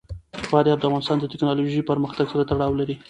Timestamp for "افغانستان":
0.87-1.17